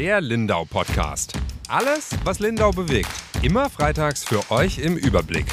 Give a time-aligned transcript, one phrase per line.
[0.00, 1.34] der Lindau Podcast.
[1.68, 3.10] Alles, was Lindau bewegt.
[3.42, 5.44] Immer freitags für euch im Überblick.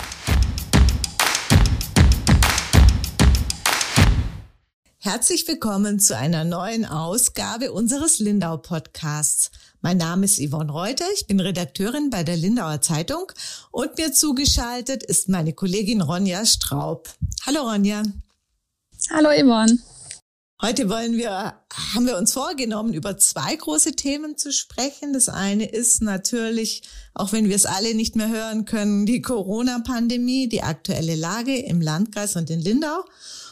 [4.99, 9.51] Herzlich willkommen zu einer neuen Ausgabe unseres Lindau Podcasts.
[9.81, 13.29] Mein Name ist Yvonne Reuter, ich bin Redakteurin bei der Lindauer Zeitung
[13.71, 17.09] und mir zugeschaltet ist meine Kollegin Ronja Straub.
[17.45, 18.01] Hallo Ronja.
[19.11, 19.77] Hallo Yvonne.
[20.59, 21.53] Heute wollen wir,
[21.93, 25.13] haben wir uns vorgenommen, über zwei große Themen zu sprechen.
[25.13, 26.81] Das eine ist natürlich,
[27.13, 31.79] auch wenn wir es alle nicht mehr hören können, die Corona-Pandemie, die aktuelle Lage im
[31.79, 33.05] Landkreis und in Lindau.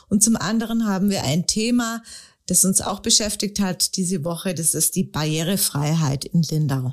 [0.10, 2.02] Und zum anderen haben wir ein Thema,
[2.48, 4.56] das uns auch beschäftigt hat diese Woche.
[4.56, 6.92] Das ist die Barrierefreiheit in Lindau.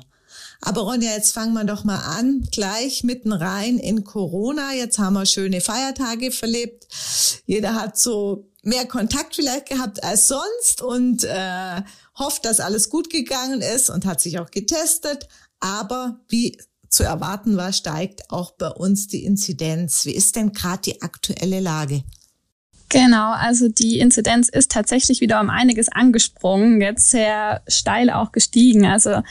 [0.61, 4.73] Aber Ronja, jetzt fangen wir doch mal an, gleich mitten rein in Corona.
[4.75, 6.87] Jetzt haben wir schöne Feiertage verlebt.
[7.45, 11.81] Jeder hat so mehr Kontakt vielleicht gehabt als sonst und äh,
[12.17, 15.27] hofft, dass alles gut gegangen ist und hat sich auch getestet.
[15.59, 16.57] Aber wie
[16.89, 20.05] zu erwarten war, steigt auch bei uns die Inzidenz.
[20.05, 22.03] Wie ist denn gerade die aktuelle Lage?
[22.89, 28.85] Genau, also die Inzidenz ist tatsächlich wieder um einiges angesprungen, jetzt sehr steil auch gestiegen.
[28.85, 29.23] Also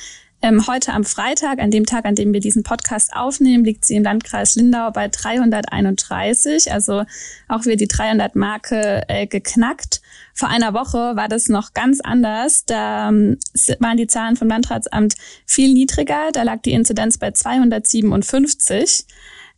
[0.42, 3.94] ähm, heute am Freitag, an dem Tag, an dem wir diesen Podcast aufnehmen, liegt sie
[3.94, 6.72] im Landkreis Lindau bei 331.
[6.72, 7.04] Also
[7.48, 10.02] auch wieder die 300-Marke äh, geknackt.
[10.34, 12.64] Vor einer Woche war das noch ganz anders.
[12.64, 13.38] Da ähm,
[13.78, 15.14] waren die Zahlen vom Landratsamt
[15.46, 16.30] viel niedriger.
[16.32, 19.06] Da lag die Inzidenz bei 257.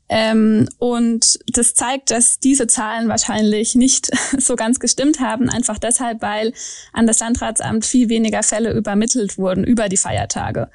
[0.08, 6.20] Ähm, und das zeigt, dass diese Zahlen wahrscheinlich nicht so ganz gestimmt haben, einfach deshalb,
[6.22, 6.52] weil
[6.92, 10.70] an das Landratsamt viel weniger Fälle übermittelt wurden über die Feiertage.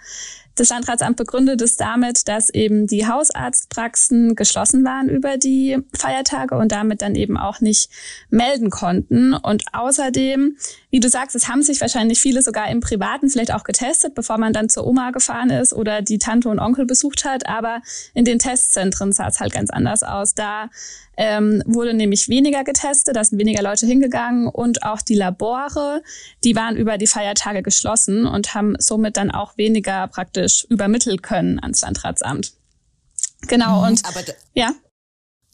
[0.60, 6.74] Das Landratsamt begründet es damit, dass eben die Hausarztpraxen geschlossen waren über die Feiertage und
[6.74, 7.90] damit dann eben auch nicht
[8.30, 9.34] melden konnten.
[9.34, 10.58] Und außerdem,
[10.90, 14.38] wie du sagst, es haben sich wahrscheinlich viele sogar im Privaten vielleicht auch getestet, bevor
[14.38, 17.48] man dann zur Oma gefahren ist oder die Tante und Onkel besucht hat.
[17.48, 17.82] Aber
[18.14, 20.36] in den Testzentren sah es halt ganz anders aus.
[20.36, 20.70] Da
[21.20, 26.02] ähm, wurde nämlich weniger getestet, da sind weniger Leute hingegangen und auch die Labore,
[26.46, 31.60] die waren über die Feiertage geschlossen und haben somit dann auch weniger praktisch übermittelt können
[31.60, 32.54] ans Landratsamt.
[33.50, 34.22] Genau, mhm, und aber
[34.54, 34.72] ja.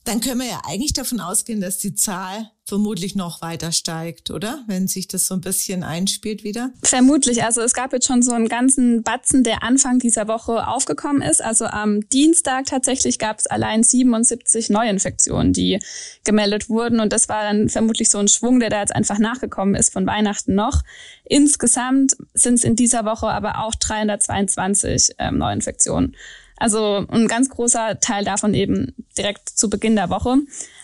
[0.05, 4.63] Dann können wir ja eigentlich davon ausgehen, dass die Zahl vermutlich noch weiter steigt, oder?
[4.67, 6.71] Wenn sich das so ein bisschen einspielt wieder.
[6.83, 7.43] Vermutlich.
[7.43, 11.43] Also es gab jetzt schon so einen ganzen Batzen, der Anfang dieser Woche aufgekommen ist.
[11.43, 15.79] Also am Dienstag tatsächlich gab es allein 77 Neuinfektionen, die
[16.23, 16.99] gemeldet wurden.
[16.99, 20.05] Und das war dann vermutlich so ein Schwung, der da jetzt einfach nachgekommen ist von
[20.05, 20.81] Weihnachten noch.
[21.23, 26.16] Insgesamt sind es in dieser Woche aber auch 322 ähm, Neuinfektionen.
[26.57, 30.38] Also ein ganz großer Teil davon eben direkt zu Beginn der Woche.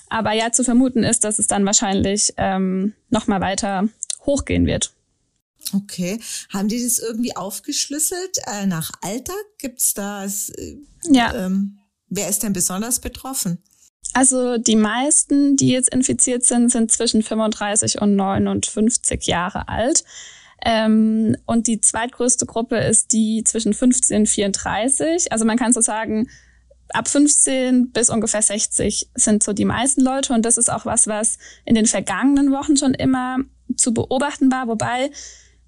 [0.10, 3.88] Aber ja, zu vermuten ist, dass es dann wahrscheinlich ähm, nochmal weiter
[4.26, 4.94] hochgehen wird.
[5.74, 6.20] Okay.
[6.50, 9.34] Haben die das irgendwie aufgeschlüsselt äh, nach Alter?
[9.58, 10.26] Gibt's da?
[10.26, 11.34] Äh, ja.
[11.34, 13.60] Ähm, wer ist denn besonders betroffen?
[14.14, 20.04] Also die meisten, die jetzt infiziert sind, sind zwischen 35 und 59 Jahre alt.
[20.64, 25.32] Ähm, und die zweitgrößte Gruppe ist die zwischen 15 und 34.
[25.32, 26.30] Also man kann so sagen,
[26.90, 30.34] ab 15 bis ungefähr 60 sind so die meisten Leute.
[30.34, 33.38] Und das ist auch was, was in den vergangenen Wochen schon immer
[33.76, 34.68] zu beobachten war.
[34.68, 35.12] Wobei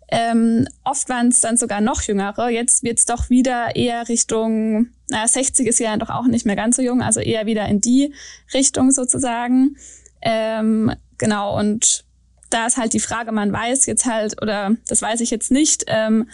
[0.09, 2.49] ähm, oft waren es dann sogar noch jüngere.
[2.49, 6.55] Jetzt wird es doch wieder eher Richtung, naja, 60 ist ja doch auch nicht mehr
[6.55, 8.13] ganz so jung, also eher wieder in die
[8.53, 9.77] Richtung sozusagen.
[10.21, 12.05] Ähm, genau, und
[12.53, 15.85] da ist halt die Frage, man weiß jetzt halt, oder das weiß ich jetzt nicht,
[15.87, 16.29] ähm,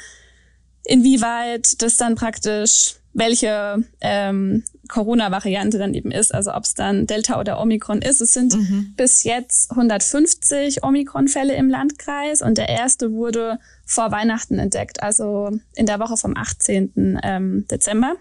[0.84, 7.40] inwieweit das dann praktisch welche ähm, Corona-Variante dann eben ist, also ob es dann Delta
[7.40, 8.22] oder Omikron ist.
[8.22, 8.94] Es sind mhm.
[8.96, 15.86] bis jetzt 150 Omikron-Fälle im Landkreis und der erste wurde vor Weihnachten entdeckt, also in
[15.86, 17.20] der Woche vom 18.
[17.24, 18.16] Ähm, Dezember.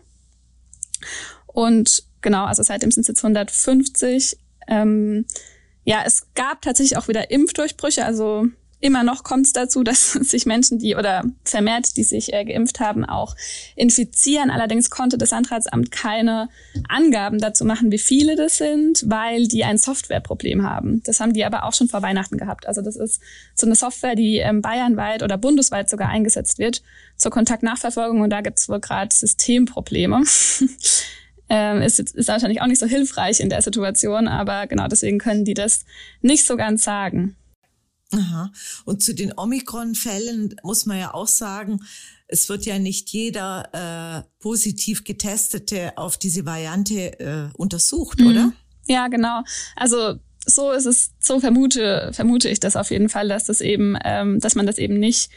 [1.46, 4.38] Und genau, also seitdem sind es jetzt 150.
[4.68, 5.26] Ähm,
[5.88, 8.46] ja, es gab tatsächlich auch wieder Impfdurchbrüche, also
[8.78, 12.78] immer noch kommt es dazu, dass sich Menschen, die oder vermehrt, die sich äh, geimpft
[12.78, 13.34] haben, auch
[13.74, 14.50] infizieren.
[14.50, 16.50] Allerdings konnte das Landratsamt keine
[16.90, 21.02] Angaben dazu machen, wie viele das sind, weil die ein Softwareproblem haben.
[21.04, 22.68] Das haben die aber auch schon vor Weihnachten gehabt.
[22.68, 23.22] Also das ist
[23.54, 26.82] so eine Software, die ähm, bayernweit oder bundesweit sogar eingesetzt wird
[27.16, 30.22] zur Kontaktnachverfolgung und da gibt es wohl gerade Systemprobleme.
[31.48, 35.44] ähm, ist, ist wahrscheinlich auch nicht so hilfreich in der Situation, aber genau deswegen können
[35.44, 35.84] die das
[36.20, 37.36] nicht so ganz sagen.
[38.12, 38.50] Aha.
[38.84, 41.80] Und zu den Omikron-Fällen muss man ja auch sagen,
[42.26, 48.26] es wird ja nicht jeder äh, positiv Getestete auf diese Variante äh, untersucht, mhm.
[48.26, 48.52] oder?
[48.86, 49.42] Ja, genau.
[49.76, 53.96] Also so ist es, so vermute, vermute ich das auf jeden Fall, dass das eben,
[54.04, 55.30] ähm, dass man das eben nicht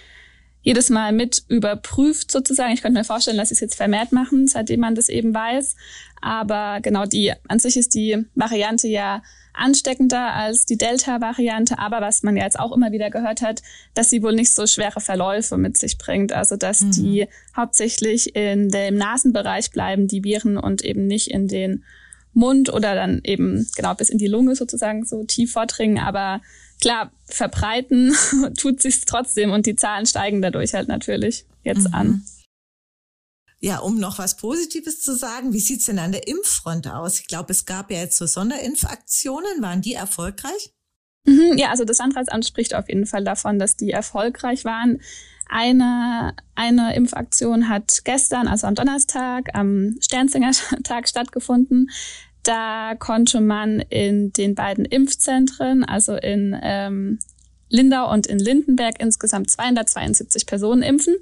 [0.61, 2.73] jedes Mal mit überprüft sozusagen.
[2.73, 5.75] Ich könnte mir vorstellen, dass sie es jetzt vermehrt machen, seitdem man das eben weiß.
[6.21, 9.23] Aber genau die, an sich ist die Variante ja
[9.53, 13.61] ansteckender als die Delta-Variante, aber was man ja jetzt auch immer wieder gehört hat,
[13.93, 16.31] dass sie wohl nicht so schwere Verläufe mit sich bringt.
[16.31, 16.91] Also dass mhm.
[16.91, 21.83] die hauptsächlich in dem Nasenbereich bleiben, die Viren und eben nicht in den
[22.33, 25.97] Mund oder dann eben genau bis in die Lunge sozusagen so tief vordringen.
[25.97, 26.41] Aber
[26.81, 28.13] klar, verbreiten
[28.57, 31.93] tut sich's trotzdem und die Zahlen steigen dadurch halt natürlich jetzt mhm.
[31.93, 32.25] an.
[33.63, 37.19] Ja, um noch was Positives zu sagen, wie sieht's denn an der Impffront aus?
[37.19, 39.61] Ich glaube, es gab ja jetzt so Sonderimpfaktionen.
[39.61, 40.73] Waren die erfolgreich?
[41.25, 44.99] Mhm, ja, also das Landratsamt spricht auf jeden Fall davon, dass die erfolgreich waren.
[45.47, 50.51] Eine, eine Impfaktion hat gestern, also am Donnerstag, am Sternsinger
[50.83, 51.91] Tag stattgefunden.
[52.43, 57.19] Da konnte man in den beiden Impfzentren, also in ähm,
[57.69, 61.15] Lindau und in Lindenberg, insgesamt 272 Personen impfen.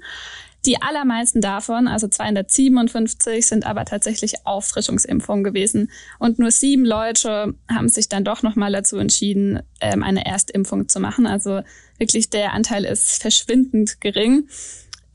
[0.66, 5.90] Die allermeisten davon, also 257, sind aber tatsächlich Auffrischungsimpfungen gewesen.
[6.18, 11.00] Und nur sieben Leute haben sich dann doch nochmal dazu entschieden, ähm, eine Erstimpfung zu
[11.00, 11.26] machen.
[11.26, 11.62] Also
[11.96, 14.48] wirklich der Anteil ist verschwindend gering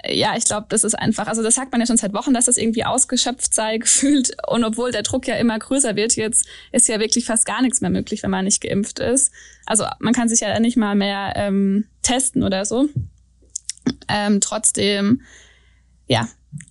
[0.10, 2.46] ja, ich glaube, das ist einfach, also das sagt man ja schon seit Wochen, dass
[2.46, 4.36] das irgendwie ausgeschöpft sei, gefühlt.
[4.48, 7.82] Und obwohl der Druck ja immer größer wird, jetzt ist ja wirklich fast gar nichts
[7.82, 9.32] mehr möglich, wenn man nicht geimpft ist.
[9.66, 12.88] Also man kann sich ja nicht mal mehr ähm, testen oder so.
[14.08, 15.22] Ähm, trotzdem,
[16.08, 16.28] ja,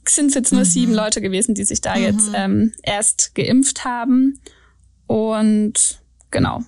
[0.08, 0.66] sind es jetzt nur mhm.
[0.66, 2.02] sieben Leute gewesen, die sich da mhm.
[2.02, 4.40] jetzt ähm, erst geimpft haben.
[5.06, 6.64] Und genau.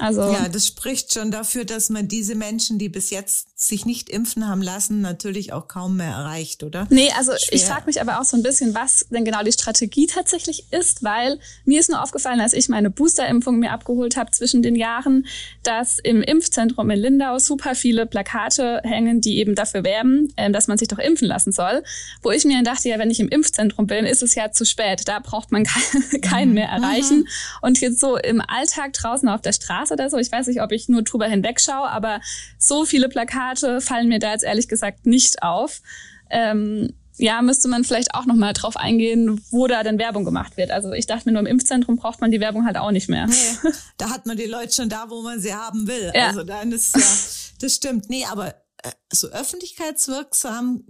[0.00, 4.08] Also ja, das spricht schon dafür, dass man diese Menschen, die bis jetzt sich nicht
[4.08, 6.86] impfen haben lassen, natürlich auch kaum mehr erreicht, oder?
[6.90, 7.54] Nee, also Schwer.
[7.54, 11.02] ich frage mich aber auch so ein bisschen, was denn genau die Strategie tatsächlich ist,
[11.02, 15.26] weil mir ist nur aufgefallen, als ich meine Boosterimpfung mir abgeholt habe zwischen den Jahren,
[15.62, 20.66] dass im Impfzentrum in Lindau super viele Plakate hängen, die eben dafür werben, äh, dass
[20.66, 21.82] man sich doch impfen lassen soll.
[22.22, 25.02] Wo ich mir dachte, ja, wenn ich im Impfzentrum bin, ist es ja zu spät.
[25.06, 25.64] Da braucht man
[26.22, 26.82] keinen mehr mhm.
[26.82, 27.18] erreichen.
[27.18, 27.28] Mhm.
[27.60, 30.16] Und jetzt so im Alltag draußen auf der Straße oder so.
[30.16, 32.20] Ich weiß nicht, ob ich nur drüber hinwegschaue, aber
[32.58, 35.82] so viele Plakate fallen mir da jetzt ehrlich gesagt nicht auf.
[36.30, 40.70] Ähm, ja, müsste man vielleicht auch nochmal drauf eingehen, wo da denn Werbung gemacht wird.
[40.70, 43.26] Also ich dachte mir, nur im Impfzentrum braucht man die Werbung halt auch nicht mehr.
[43.26, 46.12] Nee, da hat man die Leute schon da, wo man sie haben will.
[46.14, 46.28] Ja.
[46.28, 47.02] Also dann ist ja,
[47.60, 48.08] das stimmt.
[48.08, 50.84] Nee, aber äh, so öffentlichkeitswirksam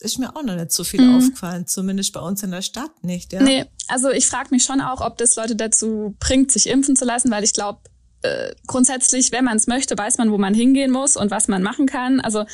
[0.00, 1.16] ist mir auch noch nicht so viel mhm.
[1.16, 3.32] aufgefallen, zumindest bei uns in der Stadt nicht.
[3.32, 3.42] Ja?
[3.42, 7.04] Nee, also ich frage mich schon auch, ob das Leute dazu bringt, sich impfen zu
[7.04, 7.80] lassen, weil ich glaube,
[8.24, 11.62] äh, grundsätzlich, wenn man es möchte, weiß man, wo man hingehen muss und was man
[11.62, 12.20] machen kann.
[12.20, 12.44] Also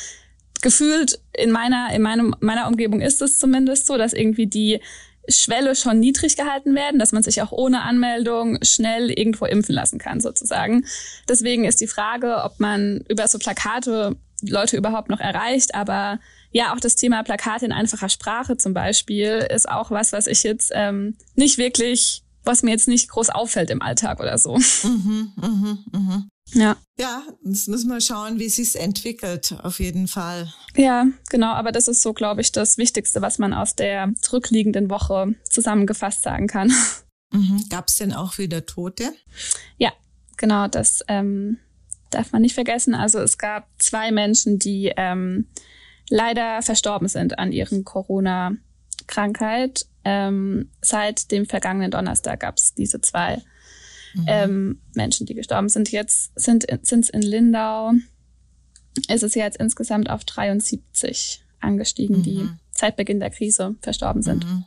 [0.61, 4.81] gefühlt in meiner, in meinem, meiner Umgebung ist es zumindest so, dass irgendwie die
[5.29, 9.97] Schwelle schon niedrig gehalten werden, dass man sich auch ohne Anmeldung schnell irgendwo impfen lassen
[9.97, 10.85] kann, sozusagen.
[11.29, 16.19] Deswegen ist die Frage, ob man über so Plakate Leute überhaupt noch erreicht, aber
[16.51, 20.43] ja, auch das Thema Plakate in einfacher Sprache zum Beispiel ist auch was, was ich
[20.43, 24.57] jetzt ähm, nicht wirklich was mir jetzt nicht groß auffällt im Alltag oder so.
[24.83, 26.29] Mhm, mhm, mhm.
[26.53, 26.75] Ja.
[26.97, 30.53] Ja, das müssen wir schauen, wie sich's entwickelt, auf jeden Fall.
[30.75, 34.89] Ja, genau, aber das ist so, glaube ich, das Wichtigste, was man aus der zurückliegenden
[34.89, 36.71] Woche zusammengefasst sagen kann.
[37.33, 37.63] Mhm.
[37.69, 39.13] Gab es denn auch wieder Tote?
[39.77, 39.93] Ja,
[40.35, 41.59] genau, das ähm,
[42.09, 42.93] darf man nicht vergessen.
[42.93, 45.47] Also es gab zwei Menschen, die ähm,
[46.09, 47.85] leider verstorben sind an ihren
[49.07, 53.41] Corona-Krankheit ähm, seit dem vergangenen Donnerstag gab es diese zwei
[54.13, 54.25] mhm.
[54.27, 55.91] ähm, Menschen, die gestorben sind.
[55.91, 57.93] Jetzt sind es in Lindau,
[59.07, 62.23] ist es jetzt insgesamt auf 73 angestiegen, mhm.
[62.23, 64.45] die seit Beginn der Krise verstorben sind.
[64.45, 64.65] Mhm.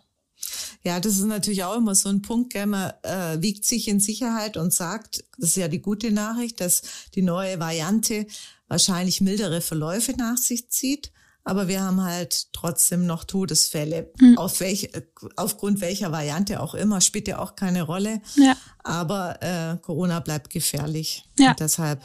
[0.83, 2.67] Ja, das ist natürlich auch immer so ein Punkt, gell?
[2.67, 6.83] man äh, wiegt sich in Sicherheit und sagt, das ist ja die gute Nachricht, dass
[7.15, 8.27] die neue Variante
[8.69, 11.11] wahrscheinlich mildere Verläufe nach sich zieht
[11.45, 14.11] aber wir haben halt trotzdem noch Todesfälle.
[14.19, 14.39] Mhm.
[14.39, 14.91] Auf welch,
[15.37, 18.21] aufgrund welcher Variante auch immer, spielt ja auch keine Rolle.
[18.37, 18.57] Ja.
[18.83, 21.25] Aber äh, Corona bleibt gefährlich.
[21.39, 21.51] Ja.
[21.51, 22.01] Und deshalb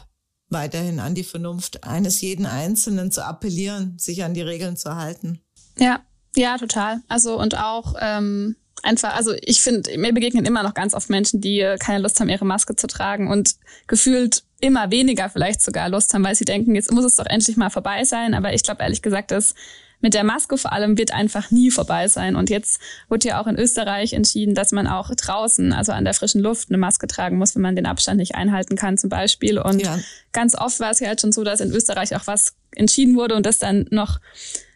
[0.50, 5.40] weiterhin an die Vernunft eines jeden Einzelnen zu appellieren, sich an die Regeln zu halten.
[5.78, 6.02] Ja,
[6.36, 7.02] ja, total.
[7.08, 11.40] Also und auch ähm, einfach, also ich finde, mir begegnen immer noch ganz oft Menschen,
[11.40, 13.56] die keine Lust haben, ihre Maske zu tragen und
[13.88, 17.58] gefühlt immer weniger vielleicht sogar Lust haben, weil sie denken, jetzt muss es doch endlich
[17.58, 18.34] mal vorbei sein.
[18.34, 19.56] Aber ich glaube ehrlich gesagt, dass
[20.02, 22.36] mit der Maske vor allem wird einfach nie vorbei sein.
[22.36, 26.14] Und jetzt wurde ja auch in Österreich entschieden, dass man auch draußen, also an der
[26.14, 29.60] frischen Luft, eine Maske tragen muss, wenn man den Abstand nicht einhalten kann zum Beispiel.
[29.60, 30.00] Und ja.
[30.32, 33.36] ganz oft war es ja halt schon so, dass in Österreich auch was entschieden wurde
[33.36, 34.20] und das dann noch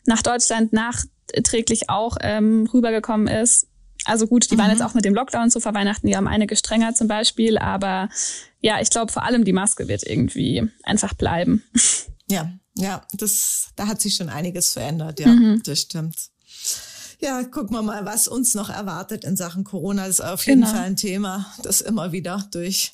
[0.06, 3.68] nach Deutschland nachträglich auch ähm, rübergekommen ist.
[4.06, 4.60] Also gut, die mhm.
[4.60, 7.58] waren jetzt auch mit dem Lockdown zu vor Weihnachten, die haben einige strenger zum Beispiel,
[7.58, 8.10] aber
[8.62, 11.64] ja, ich glaube vor allem die Maske wird irgendwie einfach bleiben.
[12.30, 15.62] Ja, ja, das, da hat sich schon einiges verändert, ja, mhm.
[15.64, 16.30] das stimmt.
[17.20, 20.08] Ja, gucken wir mal, was uns noch erwartet in Sachen Corona.
[20.08, 20.74] Das ist auf jeden genau.
[20.74, 22.94] Fall ein Thema, das immer wieder durch,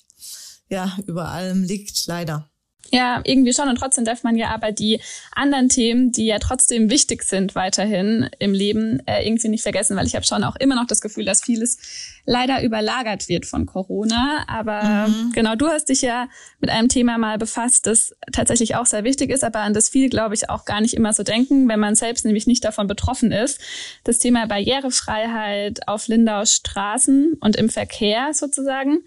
[0.67, 2.49] ja, über allem liegt, leider.
[2.91, 3.69] Ja, irgendwie schon.
[3.69, 4.99] Und trotzdem darf man ja aber die
[5.33, 10.07] anderen Themen, die ja trotzdem wichtig sind weiterhin im Leben, äh, irgendwie nicht vergessen, weil
[10.07, 11.77] ich habe schon auch immer noch das Gefühl, dass vieles
[12.25, 14.45] leider überlagert wird von Corona.
[14.47, 15.31] Aber mhm.
[15.33, 16.29] genau, du hast dich ja
[16.59, 20.09] mit einem Thema mal befasst, das tatsächlich auch sehr wichtig ist, aber an das viele,
[20.09, 23.31] glaube ich, auch gar nicht immer so denken, wenn man selbst nämlich nicht davon betroffen
[23.31, 23.59] ist.
[24.03, 28.99] Das Thema Barrierefreiheit auf Lindaus Straßen und im Verkehr sozusagen.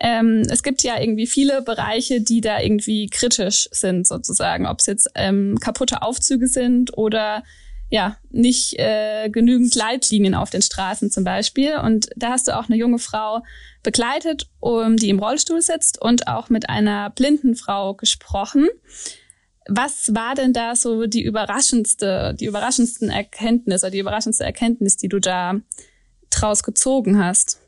[0.00, 4.66] Ähm, es gibt ja irgendwie viele Bereiche, die da irgendwie kritisch sind, sozusagen.
[4.66, 7.44] Ob es jetzt ähm, kaputte Aufzüge sind oder
[7.90, 11.76] ja, nicht äh, genügend Leitlinien auf den Straßen zum Beispiel.
[11.76, 13.42] Und da hast du auch eine junge Frau
[13.84, 18.68] begleitet, um, die im Rollstuhl sitzt und auch mit einer blinden Frau gesprochen.
[19.68, 25.20] Was war denn da so die überraschendste, die überraschendsten Erkenntnisse, die überraschendste Erkenntnis, die du
[25.20, 25.60] da
[26.30, 27.60] draus gezogen hast?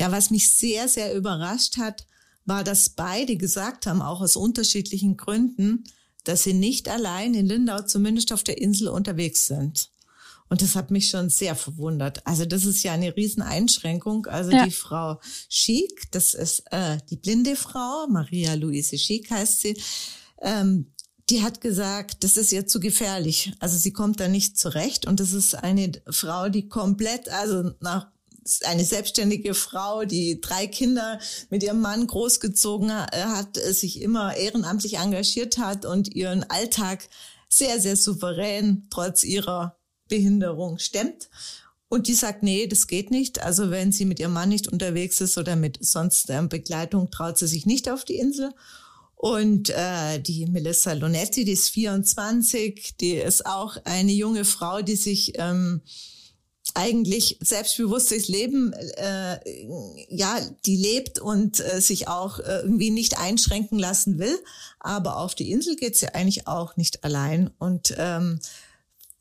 [0.00, 2.06] Ja, was mich sehr, sehr überrascht hat,
[2.46, 5.84] war, dass beide gesagt haben, auch aus unterschiedlichen Gründen,
[6.24, 9.90] dass sie nicht allein in Lindau, zumindest auf der Insel, unterwegs sind.
[10.48, 12.26] Und das hat mich schon sehr verwundert.
[12.26, 14.24] Also das ist ja eine Rieseneinschränkung.
[14.24, 14.64] Also ja.
[14.64, 19.80] die Frau Schick, das ist äh, die blinde Frau, Maria Luise Schick heißt sie,
[20.40, 20.94] ähm,
[21.28, 23.52] die hat gesagt, das ist ihr zu gefährlich.
[23.60, 25.06] Also sie kommt da nicht zurecht.
[25.06, 28.08] Und das ist eine Frau, die komplett, also nach
[28.64, 31.18] eine selbstständige Frau, die drei Kinder
[31.50, 37.08] mit ihrem Mann großgezogen hat, sich immer ehrenamtlich engagiert hat und ihren Alltag
[37.48, 39.76] sehr, sehr souverän trotz ihrer
[40.08, 41.28] Behinderung stemmt.
[41.88, 43.42] Und die sagt, nee, das geht nicht.
[43.42, 47.36] Also wenn sie mit ihrem Mann nicht unterwegs ist oder mit sonst ähm, Begleitung, traut
[47.36, 48.52] sie sich nicht auf die Insel.
[49.16, 54.96] Und äh, die Melissa Lonetti, die ist 24, die ist auch eine junge Frau, die
[54.96, 55.82] sich ähm,
[56.74, 59.38] eigentlich selbstbewusstes Leben, äh,
[60.08, 64.38] ja, die lebt und äh, sich auch äh, irgendwie nicht einschränken lassen will.
[64.78, 67.50] Aber auf die Insel geht sie eigentlich auch nicht allein.
[67.58, 68.40] Und ähm,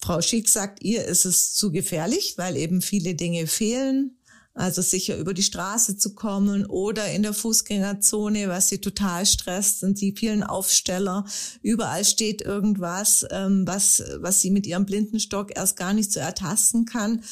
[0.02, 4.19] Frau Schick sagt, ihr ist es zu gefährlich, weil eben viele Dinge fehlen.
[4.54, 9.80] Also sicher über die Straße zu kommen oder in der Fußgängerzone, was sie total stresst,
[9.80, 11.26] sind die vielen Aufsteller.
[11.62, 16.86] Überall steht irgendwas, ähm, was, was sie mit ihrem Blindenstock erst gar nicht so ertasten
[16.86, 17.24] kann.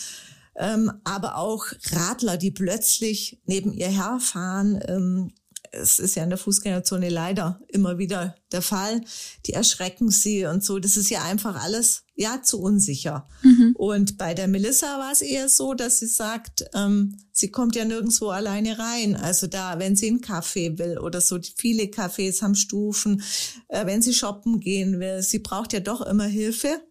[0.56, 4.80] Ähm, aber auch Radler, die plötzlich neben ihr herfahren.
[4.88, 5.32] Ähm,
[5.72, 9.02] es ist ja in der Fußgängerzone leider immer wieder der Fall.
[9.46, 10.80] Die erschrecken sie und so.
[10.80, 13.28] Das ist ja einfach alles ja zu unsicher.
[13.44, 13.76] Mhm.
[13.78, 17.86] Und bei der Melissa war es eher so, dass sie sagt, ähm, sie kommt ja
[17.86, 19.16] nirgendwo alleine rein.
[19.16, 23.22] Also da, wenn sie einen Kaffee will oder so, viele Cafés haben Stufen,
[23.70, 26.82] äh, wenn sie shoppen gehen will, sie braucht ja doch immer Hilfe.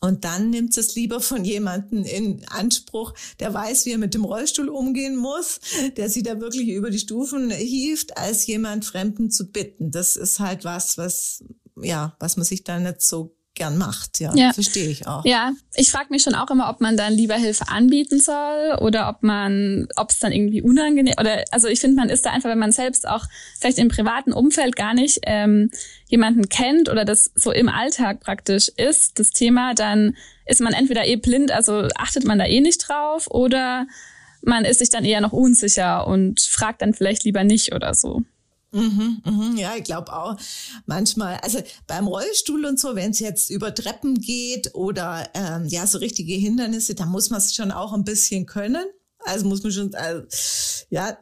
[0.00, 4.24] Und dann nimmt es lieber von jemandem in Anspruch, der weiß, wie er mit dem
[4.24, 5.60] Rollstuhl umgehen muss,
[5.96, 9.90] der sie da wirklich über die Stufen hieft, als jemand Fremden zu bitten.
[9.90, 11.42] Das ist halt was, was,
[11.80, 14.20] ja, was man sich da nicht so gern macht.
[14.20, 14.52] Ja, ja.
[14.52, 15.24] verstehe ich auch.
[15.24, 19.08] Ja, ich frage mich schon auch immer, ob man dann lieber Hilfe anbieten soll oder
[19.08, 22.50] ob man, ob es dann irgendwie unangenehm oder also ich finde, man ist da einfach,
[22.50, 23.24] wenn man selbst auch
[23.58, 25.70] vielleicht im privaten Umfeld gar nicht ähm,
[26.08, 31.06] jemanden kennt oder das so im Alltag praktisch ist, das Thema, dann ist man entweder
[31.06, 33.86] eh blind, also achtet man da eh nicht drauf oder
[34.42, 38.22] man ist sich dann eher noch unsicher und fragt dann vielleicht lieber nicht oder so.
[38.74, 40.36] Mhm, mhm, ja, ich glaube auch
[40.86, 45.86] manchmal, also beim Rollstuhl und so, wenn es jetzt über Treppen geht oder ähm, ja
[45.86, 48.84] so richtige Hindernisse, da muss man es schon auch ein bisschen können.
[49.20, 50.26] Also muss man schon, also,
[50.90, 51.16] ja,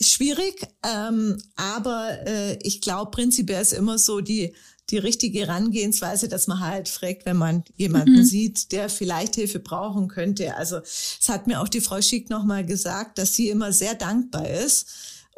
[0.00, 0.66] schwierig.
[0.84, 4.54] Ähm, aber äh, ich glaube, prinzipiell ist immer so die
[4.90, 8.24] die richtige Herangehensweise, dass man halt fragt, wenn man jemanden mhm.
[8.24, 10.54] sieht, der vielleicht Hilfe brauchen könnte.
[10.56, 14.48] Also es hat mir auch die Frau Schick nochmal gesagt, dass sie immer sehr dankbar
[14.48, 14.86] ist,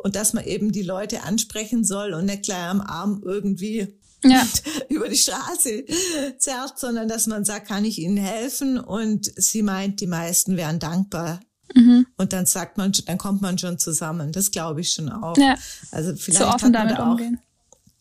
[0.04, 4.46] und dass man eben die Leute ansprechen soll und nicht gleich am Arm irgendwie ja.
[4.90, 5.86] über die Straße
[6.36, 8.78] zerrt, sondern dass man sagt, kann ich Ihnen helfen?
[8.78, 11.40] Und sie meint, die meisten wären dankbar.
[11.74, 12.06] Mhm.
[12.18, 14.30] Und dann sagt man, dann kommt man schon zusammen.
[14.30, 15.38] Das glaube ich schon auch.
[15.38, 15.56] Ja.
[15.90, 17.40] Also vielleicht so offen damit auch, umgehen.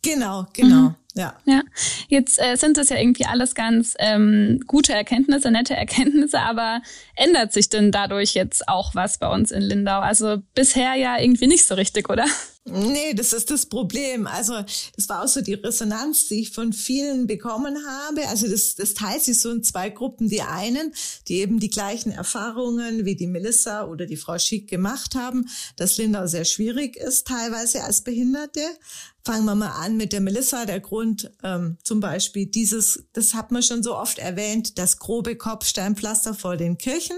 [0.02, 0.90] Genau, genau.
[0.90, 0.96] Mhm.
[1.16, 1.36] Ja.
[1.46, 1.62] ja.
[2.08, 6.82] Jetzt äh, sind das ja irgendwie alles ganz ähm, gute Erkenntnisse, nette Erkenntnisse, aber
[7.16, 10.00] ändert sich denn dadurch jetzt auch was bei uns in Lindau?
[10.00, 12.26] Also bisher ja irgendwie nicht so richtig, oder?
[12.66, 14.26] Nee, das ist das Problem.
[14.26, 14.54] Also
[14.96, 18.26] das war auch so die Resonanz, die ich von vielen bekommen habe.
[18.30, 20.30] Also das, das teilt sich so in zwei Gruppen.
[20.30, 20.94] Die einen,
[21.28, 25.98] die eben die gleichen Erfahrungen wie die Melissa oder die Frau Schick gemacht haben, dass
[25.98, 28.62] Lindau sehr schwierig ist, teilweise als Behinderte.
[29.26, 30.66] Fangen wir mal an mit der Melissa.
[30.66, 35.36] Der Grund ähm, zum Beispiel dieses, das hat man schon so oft erwähnt, das grobe
[35.36, 37.18] Kopfsteinpflaster vor den Kirchen,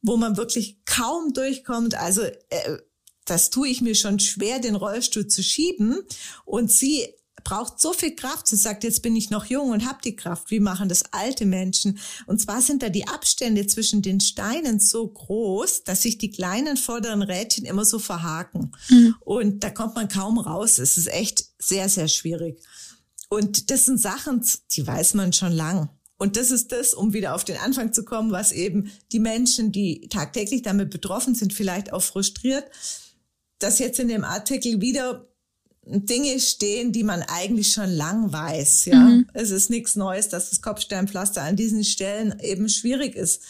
[0.00, 1.94] wo man wirklich kaum durchkommt.
[1.96, 2.78] Also äh,
[3.24, 6.00] das tue ich mir schon schwer, den Rollstuhl zu schieben.
[6.44, 7.06] Und sie
[7.44, 8.48] braucht so viel Kraft.
[8.48, 10.50] Sie sagt, jetzt bin ich noch jung und habe die Kraft.
[10.50, 11.98] Wie machen das alte Menschen?
[12.26, 16.76] Und zwar sind da die Abstände zwischen den Steinen so groß, dass sich die kleinen
[16.76, 18.72] vorderen Rädchen immer so verhaken.
[18.88, 19.14] Mhm.
[19.20, 20.78] Und da kommt man kaum raus.
[20.78, 22.60] Es ist echt sehr, sehr schwierig.
[23.28, 25.90] Und das sind Sachen, die weiß man schon lang.
[26.16, 29.72] Und das ist das, um wieder auf den Anfang zu kommen, was eben die Menschen,
[29.72, 32.64] die tagtäglich damit betroffen sind, vielleicht auch frustriert
[33.64, 35.26] dass jetzt in dem Artikel wieder
[35.86, 38.84] Dinge stehen, die man eigentlich schon lang weiß.
[38.86, 39.26] Ja, mhm.
[39.32, 43.42] es ist nichts Neues, dass das Kopfsteinpflaster an diesen Stellen eben schwierig ist.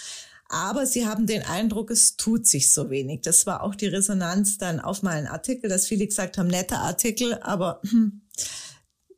[0.48, 3.22] Aber sie haben den Eindruck, es tut sich so wenig.
[3.22, 7.34] Das war auch die Resonanz dann auf meinen Artikel, dass viele gesagt haben, netter Artikel,
[7.40, 8.22] aber hm,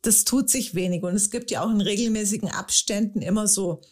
[0.01, 1.03] das tut sich wenig.
[1.03, 3.83] Und es gibt ja auch in regelmäßigen Abständen immer so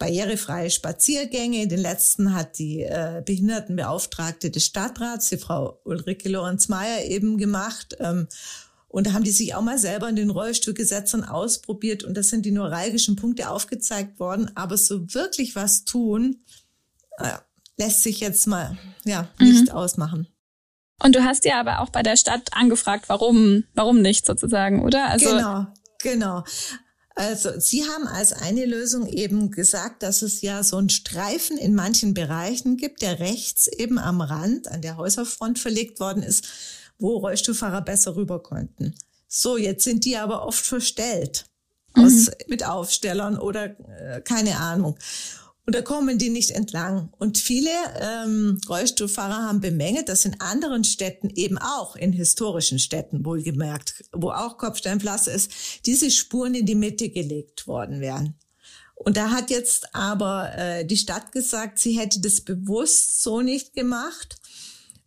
[0.00, 1.68] barrierefreie Spaziergänge.
[1.68, 7.96] Den letzten hat die äh, Behindertenbeauftragte des Stadtrats, die Frau Ulrike Lorenz-Meyer, eben gemacht.
[8.00, 8.26] Ähm,
[8.88, 12.02] und da haben die sich auch mal selber in den Rollstuhl gesetzt und ausprobiert.
[12.02, 14.50] Und das sind die neuralgischen Punkte aufgezeigt worden.
[14.56, 16.42] Aber so wirklich was tun,
[17.18, 17.34] äh,
[17.76, 19.70] lässt sich jetzt mal ja nicht mhm.
[19.70, 20.26] ausmachen.
[21.02, 25.06] Und du hast ja aber auch bei der Stadt angefragt, warum, warum nicht sozusagen, oder?
[25.08, 25.66] Also genau,
[26.02, 26.44] genau.
[27.14, 31.74] Also Sie haben als eine Lösung eben gesagt, dass es ja so einen Streifen in
[31.74, 36.46] manchen Bereichen gibt, der rechts eben am Rand an der Häuserfront verlegt worden ist,
[36.98, 38.94] wo Rollstuhlfahrer besser rüber konnten.
[39.26, 41.46] So, jetzt sind die aber oft verstellt
[41.94, 42.04] mhm.
[42.04, 44.96] aus, mit Aufstellern oder äh, keine Ahnung.
[45.70, 47.10] Und da kommen die nicht entlang.
[47.18, 53.24] Und viele ähm, Rollstuhlfahrer haben bemängelt, dass in anderen Städten, eben auch in historischen Städten
[53.24, 55.52] wohlgemerkt, wo auch Kopfsteinpflaster ist,
[55.86, 58.34] diese Spuren in die Mitte gelegt worden wären.
[58.96, 63.72] Und da hat jetzt aber äh, die Stadt gesagt, sie hätte das bewusst so nicht
[63.72, 64.40] gemacht,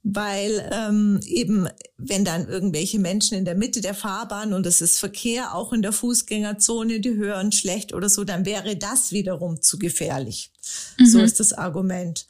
[0.04, 5.00] weil ähm, eben, wenn dann irgendwelche Menschen in der Mitte der Fahrbahn und es ist
[5.00, 9.80] Verkehr auch in der Fußgängerzone, die hören schlecht oder so, dann wäre das wiederum zu
[9.80, 10.52] gefährlich.
[11.00, 11.06] Mhm.
[11.06, 12.28] So ist das Argument.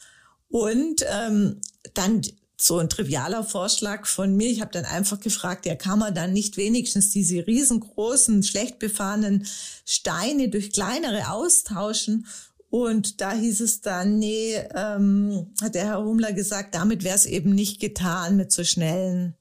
[0.50, 1.62] Und ähm,
[1.96, 2.22] dann
[2.56, 4.50] so ein trivialer Vorschlag von mir.
[4.50, 9.48] Ich habe dann einfach gefragt, ja, kann man dann nicht wenigstens diese riesengroßen, schlecht befahrenen
[9.86, 12.28] Steine durch kleinere austauschen
[12.74, 17.28] und da hieß es dann, nee, ähm, hat der Herr Humler gesagt, damit wäre es
[17.28, 19.36] eben nicht getan mit so schnellen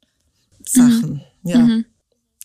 [0.68, 1.22] Sachen.
[1.42, 1.50] Mhm.
[1.50, 1.58] Ja.
[1.60, 1.86] Mhm.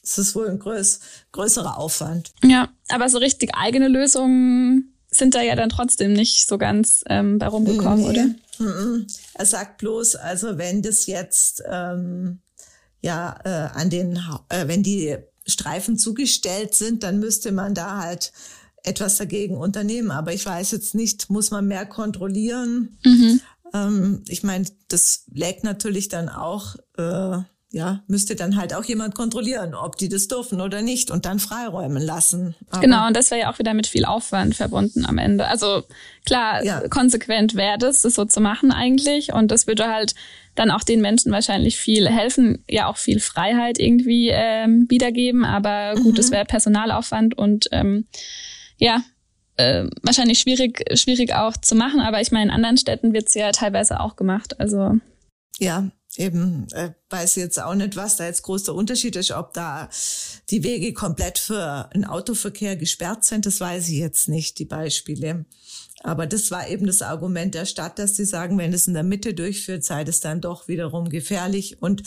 [0.02, 1.02] Es ist wohl ein größ,
[1.34, 2.32] größerer Aufwand.
[2.41, 7.38] Ja, aber so richtig eigene Lösungen sind da ja dann trotzdem nicht so ganz ähm,
[7.38, 8.10] bei rumgekommen, nee.
[8.10, 8.26] oder?
[8.60, 9.08] Mhm.
[9.34, 12.39] Er sagt bloß, also wenn das jetzt ähm,
[13.02, 18.32] ja äh, an den, äh, wenn die Streifen zugestellt sind, dann müsste man da halt
[18.88, 20.12] etwas dagegen unternehmen.
[20.12, 22.97] Aber ich weiß jetzt nicht, muss man mehr kontrollieren?
[23.04, 23.41] Mhm.
[23.73, 27.39] Ähm, ich meine, das lägt natürlich dann auch, äh,
[27.73, 31.38] ja, müsste dann halt auch jemand kontrollieren, ob die das dürfen oder nicht und dann
[31.38, 32.56] freiräumen lassen.
[32.69, 35.47] Aber genau, und das wäre ja auch wieder mit viel Aufwand verbunden am Ende.
[35.47, 35.84] Also
[36.26, 36.88] klar, ja.
[36.88, 39.34] konsequent wäre das, das so zu machen eigentlich.
[39.34, 40.15] Und das würde halt
[40.56, 45.43] dann auch den Menschen wahrscheinlich viel helfen, ja auch viel Freiheit irgendwie ähm, wiedergeben.
[45.43, 46.19] Aber gut, mhm.
[46.19, 48.08] es wäre Personalaufwand und ähm,
[48.77, 49.03] ja,
[49.57, 53.51] äh, wahrscheinlich schwierig, schwierig auch zu machen, aber ich meine, in anderen Städten wird's ja
[53.51, 54.59] teilweise auch gemacht.
[54.59, 54.97] Also
[55.59, 59.89] ja, eben äh, weiß jetzt auch nicht, was da jetzt großer Unterschied ist, ob da
[60.49, 65.45] die Wege komplett für einen Autoverkehr gesperrt sind, das weiß ich jetzt nicht, die Beispiele.
[66.03, 69.03] Aber das war eben das Argument der Stadt, dass sie sagen, wenn es in der
[69.03, 71.81] Mitte durchführt, sei das dann doch wiederum gefährlich.
[71.81, 72.03] Und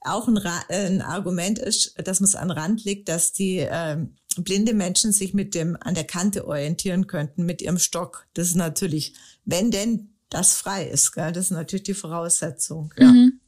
[0.00, 3.98] auch ein, ein Argument ist, dass man es an Rand liegt, dass die äh,
[4.38, 8.26] blinde Menschen sich mit dem an der Kante orientieren könnten, mit ihrem Stock.
[8.34, 11.32] Das ist natürlich, wenn denn das frei ist, gell?
[11.32, 12.92] das ist natürlich die Voraussetzung.
[12.98, 13.12] Ja.
[13.12, 13.40] Mhm.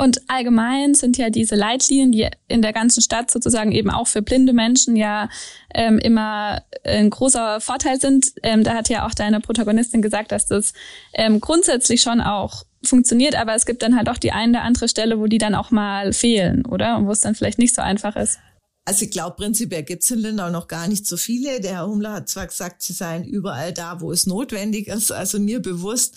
[0.00, 4.22] Und allgemein sind ja diese Leitlinien, die in der ganzen Stadt sozusagen eben auch für
[4.22, 5.28] blinde Menschen ja
[5.74, 8.32] ähm, immer ein großer Vorteil sind.
[8.42, 10.72] Ähm, da hat ja auch deine Protagonistin gesagt, dass das
[11.12, 14.88] ähm, grundsätzlich schon auch funktioniert, aber es gibt dann halt auch die eine oder andere
[14.88, 16.96] Stelle, wo die dann auch mal fehlen, oder?
[16.96, 18.38] Und wo es dann vielleicht nicht so einfach ist.
[18.86, 21.60] Also ich glaube, prinzipiell gibt es in Lindau noch gar nicht so viele.
[21.60, 25.12] Der Herr Humler hat zwar gesagt, sie seien überall da, wo es notwendig ist.
[25.12, 26.16] Also mir bewusst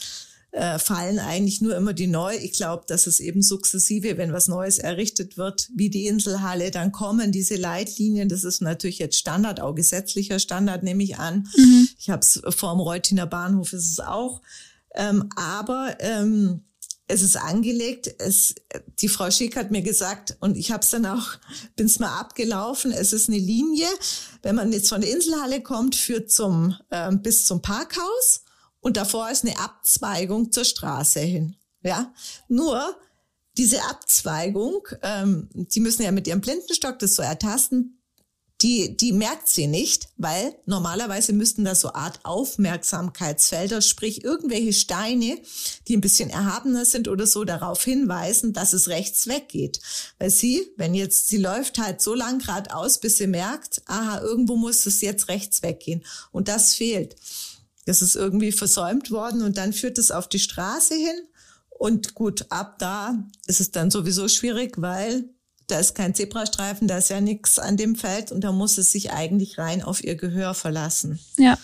[0.54, 2.36] äh, fallen eigentlich nur immer die neu.
[2.38, 6.92] Ich glaube, dass es eben sukzessive, wenn was Neues errichtet wird, wie die Inselhalle, dann
[6.92, 8.30] kommen diese Leitlinien.
[8.30, 11.48] Das ist natürlich jetzt Standard, auch gesetzlicher Standard, nehme ich an.
[11.58, 11.90] Mhm.
[11.98, 14.42] Ich habe es vor dem Reutiner Bahnhof ist es auch.
[14.94, 16.62] Ähm, aber ähm,
[17.08, 18.14] es ist angelegt.
[18.20, 18.54] Es,
[19.00, 21.30] die Frau Schick hat mir gesagt, und ich habe es dann auch,
[21.76, 23.88] bin es mal abgelaufen, es ist eine Linie,
[24.44, 28.43] wenn man jetzt von der Inselhalle kommt, führt zum, ähm, bis zum Parkhaus
[28.84, 31.56] und davor ist eine Abzweigung zur Straße hin.
[31.82, 32.14] Ja,
[32.48, 32.96] nur
[33.58, 38.00] diese Abzweigung, ähm, die müssen ja mit ihrem Blindenstock das so ertasten,
[38.62, 45.38] die, die merkt sie nicht, weil normalerweise müssten da so Art Aufmerksamkeitsfelder, sprich irgendwelche Steine,
[45.88, 49.82] die ein bisschen erhabener sind oder so, darauf hinweisen, dass es rechts weggeht.
[50.18, 54.56] Weil sie, wenn jetzt, sie läuft halt so lang geradeaus, bis sie merkt, aha, irgendwo
[54.56, 56.06] muss es jetzt rechts weggehen.
[56.32, 57.18] Und das fehlt.
[57.86, 61.28] Das ist irgendwie versäumt worden und dann führt es auf die Straße hin.
[61.70, 63.16] Und gut, ab da
[63.48, 65.26] ist es dann sowieso schwierig, weil
[65.68, 68.92] da ist kein Zebrastreifen, da ist ja nichts an dem Feld und da muss es
[68.92, 71.20] sich eigentlich rein auf ihr Gehör verlassen.
[71.38, 71.58] Ja.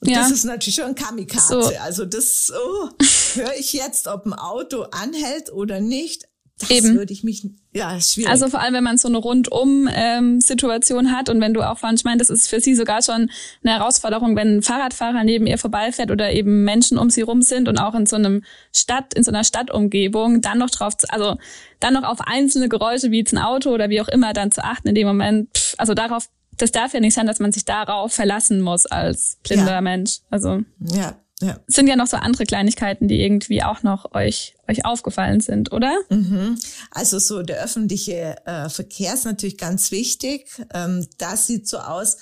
[0.00, 0.20] Und ja.
[0.20, 1.62] das ist natürlich schon Kamikaze.
[1.62, 1.72] So.
[1.78, 2.88] Also das oh,
[3.34, 6.28] höre ich jetzt, ob ein Auto anhält oder nicht.
[6.58, 6.96] Das Eben.
[6.96, 8.30] würde ich mich, ja, schwierig.
[8.30, 12.04] Also vor allem, wenn man so eine Rundum-Situation hat und wenn du auch vorhin, ich
[12.04, 13.30] meine, das ist für sie sogar schon
[13.62, 17.68] eine Herausforderung, wenn ein Fahrradfahrer neben ihr vorbeifährt oder eben Menschen um sie rum sind
[17.68, 18.42] und auch in so einem
[18.72, 21.36] Stadt, in so einer Stadtumgebung, dann noch drauf, also
[21.78, 24.64] dann noch auf einzelne Geräusche wie jetzt ein Auto oder wie auch immer dann zu
[24.64, 27.66] achten in dem Moment, pff, also darauf, das darf ja nicht sein, dass man sich
[27.66, 29.80] darauf verlassen muss als blinder ja.
[29.82, 30.20] Mensch.
[30.30, 30.62] Also.
[30.80, 31.60] Ja, ja.
[31.66, 35.94] Sind ja noch so andere Kleinigkeiten, die irgendwie auch noch euch, euch aufgefallen sind, oder?
[36.08, 36.58] Mhm.
[36.90, 40.46] Also so der öffentliche äh, Verkehr ist natürlich ganz wichtig.
[40.72, 42.16] Ähm, das sieht so aus,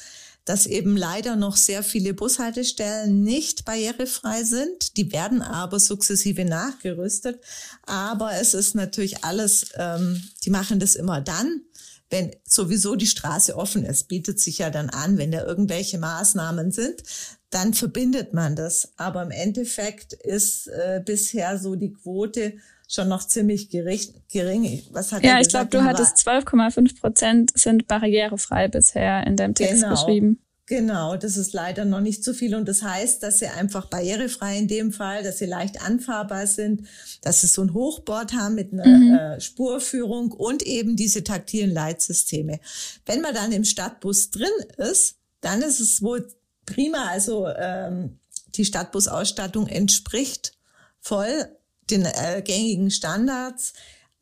[0.44, 4.96] dass eben leider noch sehr viele Bushaltestellen nicht barrierefrei sind.
[4.96, 7.40] Die werden aber sukzessive nachgerüstet.
[7.86, 11.62] Aber es ist natürlich alles, ähm, die machen das immer dann,
[12.10, 16.70] wenn sowieso die Straße offen ist, bietet sich ja dann an, wenn da irgendwelche Maßnahmen
[16.70, 17.02] sind,
[17.50, 18.92] dann verbindet man das.
[18.96, 22.54] Aber im Endeffekt ist äh, bisher so die Quote
[22.88, 24.82] schon noch ziemlich gering.
[24.92, 29.82] Was hat ja, ich glaube, du hattest 12,5 Prozent sind barrierefrei bisher in deinem Text
[29.82, 29.90] genau.
[29.90, 30.43] beschrieben.
[30.66, 34.56] Genau, das ist leider noch nicht so viel und das heißt, dass sie einfach barrierefrei
[34.56, 36.86] in dem Fall, dass sie leicht anfahrbar sind,
[37.20, 39.14] dass sie so ein Hochbord haben mit einer mhm.
[39.14, 42.60] äh, Spurführung und eben diese taktilen Leitsysteme.
[43.04, 44.48] Wenn man dann im Stadtbus drin
[44.78, 46.32] ist, dann ist es wohl
[46.64, 47.08] prima.
[47.08, 48.18] Also ähm,
[48.54, 50.56] die Stadtbusausstattung entspricht
[50.98, 51.46] voll
[51.90, 53.74] den äh, gängigen Standards.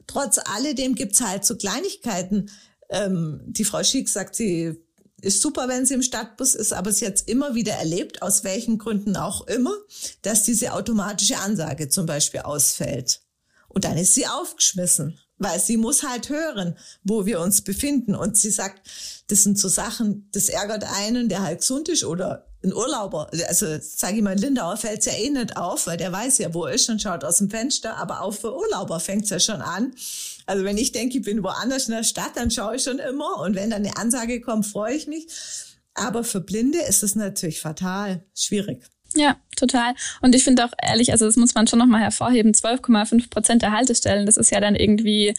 [0.09, 2.51] Trotz alledem gibt's halt so Kleinigkeiten.
[2.91, 4.82] Ähm, die Frau Schick sagt, sie
[5.23, 8.45] ist super, wenn sie im Stadtbus ist, aber sie hat es immer wieder erlebt, aus
[8.45, 9.73] welchen Gründen auch immer,
[10.23, 13.23] dass diese automatische Ansage zum Beispiel ausfällt.
[13.69, 18.15] Und dann ist sie aufgeschmissen, weil sie muss halt hören, wo wir uns befinden.
[18.15, 18.87] Und sie sagt,
[19.29, 23.31] das sind so Sachen, das ärgert einen, der halt gesund ist oder ein Urlauber.
[23.49, 26.53] Also sage ich mal, in Lindauer fällt's ja eh nicht auf, weil der weiß ja,
[26.53, 27.97] wo er ist und schaut aus dem Fenster.
[27.97, 29.95] Aber auch für Urlauber fängt's ja schon an.
[30.47, 33.41] Also wenn ich denke, ich bin woanders in der Stadt, dann schaue ich schon immer.
[33.41, 35.27] Und wenn dann eine Ansage kommt, freue ich mich.
[35.95, 38.85] Aber für Blinde ist es natürlich fatal schwierig.
[39.15, 39.95] Ja, total.
[40.23, 43.73] Und ich finde auch ehrlich, also das muss man schon nochmal hervorheben, 12,5 Prozent der
[43.73, 45.35] Haltestellen, das ist ja dann irgendwie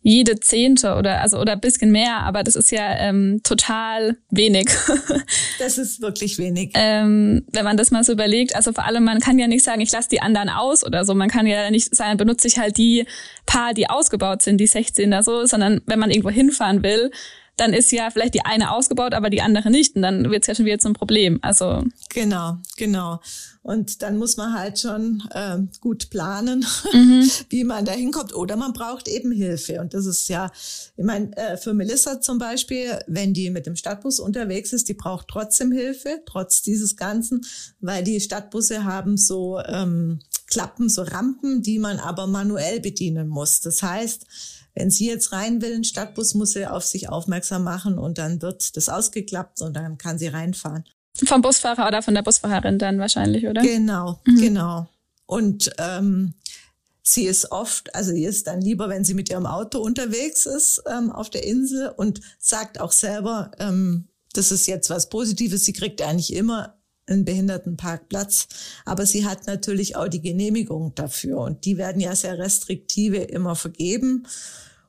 [0.00, 4.68] jede Zehnte oder also oder bisschen mehr, aber das ist ja ähm, total wenig.
[5.58, 6.70] das ist wirklich wenig.
[6.74, 9.80] Ähm, wenn man das mal so überlegt, also vor allem, man kann ja nicht sagen,
[9.80, 11.14] ich lasse die anderen aus oder so.
[11.14, 13.06] Man kann ja nicht sagen, benutze ich halt die
[13.44, 17.10] paar, die ausgebaut sind, die 16er so, sondern wenn man irgendwo hinfahren will,
[17.60, 19.96] dann ist ja vielleicht die eine ausgebaut, aber die andere nicht.
[19.96, 21.38] Und dann wird es ja schon wieder zum Problem.
[21.42, 23.20] Also genau, genau.
[23.62, 27.30] Und dann muss man halt schon äh, gut planen, mhm.
[27.50, 28.34] wie man da hinkommt.
[28.34, 29.80] Oder man braucht eben Hilfe.
[29.80, 30.50] Und das ist ja,
[30.96, 34.94] ich meine, äh, für Melissa zum Beispiel, wenn die mit dem Stadtbus unterwegs ist, die
[34.94, 37.44] braucht trotzdem Hilfe, trotz dieses Ganzen,
[37.80, 43.60] weil die Stadtbusse haben so ähm, Klappen, so Rampen, die man aber manuell bedienen muss.
[43.60, 44.26] Das heißt,
[44.78, 48.40] wenn sie jetzt rein will, ein Stadtbus muss sie auf sich aufmerksam machen und dann
[48.42, 50.84] wird das ausgeklappt und dann kann sie reinfahren.
[51.24, 53.60] Vom Busfahrer oder von der Busfahrerin dann wahrscheinlich, oder?
[53.60, 54.40] Genau, mhm.
[54.40, 54.88] genau.
[55.26, 56.34] Und ähm,
[57.02, 60.80] sie ist oft, also ihr ist dann lieber, wenn sie mit ihrem Auto unterwegs ist
[60.86, 65.64] ähm, auf der Insel und sagt auch selber, ähm, das ist jetzt was Positives.
[65.64, 66.77] Sie kriegt eigentlich immer
[67.08, 68.48] einen Behindertenparkplatz,
[68.84, 73.56] aber sie hat natürlich auch die Genehmigung dafür und die werden ja sehr restriktive immer
[73.56, 74.26] vergeben.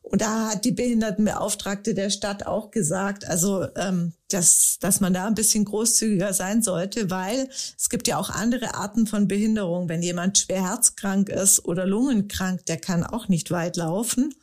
[0.10, 5.28] Und da hat die Behindertenbeauftragte der Stadt auch gesagt, also ähm, dass, dass man da
[5.28, 9.88] ein bisschen großzügiger sein sollte, weil es gibt ja auch andere Arten von Behinderung.
[9.88, 14.34] Wenn jemand schwer herzkrank ist oder lungenkrank, der kann auch nicht weit laufen.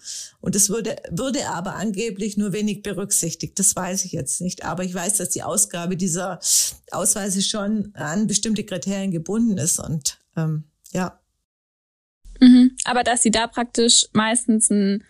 [0.41, 3.59] Und es würde, würde aber angeblich nur wenig berücksichtigt.
[3.59, 4.65] Das weiß ich jetzt nicht.
[4.65, 6.39] Aber ich weiß, dass die Ausgabe dieser
[6.93, 9.81] Ausweise schon an bestimmte Kriterien gebunden ist.
[9.81, 11.19] Und ähm, ja.
[12.41, 12.77] Mhm.
[12.85, 15.03] Aber dass sie da praktisch meistens ein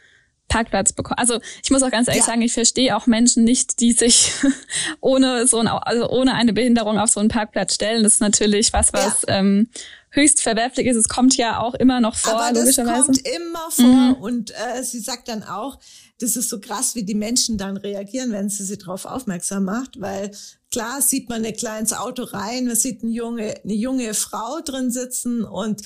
[0.49, 1.19] Parkplatz bekommen.
[1.19, 2.27] Also ich muss auch ganz ehrlich ja.
[2.27, 4.33] sagen, ich verstehe auch Menschen nicht, die sich
[5.01, 8.03] ohne so ein, also ohne eine Behinderung auf so einen Parkplatz stellen.
[8.03, 9.39] Das ist natürlich was, was ja.
[9.39, 9.69] ähm,
[10.11, 10.97] höchst verwerflich ist.
[10.97, 12.53] Es kommt ja auch immer noch vor, Aber.
[12.53, 13.85] Das kommt immer vor.
[13.85, 14.15] Mhm.
[14.15, 15.79] Und äh, sie sagt dann auch,
[16.19, 20.01] das ist so krass, wie die Menschen dann reagieren, wenn sie sie darauf aufmerksam macht,
[20.01, 20.31] weil
[20.73, 24.91] klar sieht man ein kleines Auto rein, man sieht eine junge, eine junge Frau drin
[24.91, 25.83] sitzen und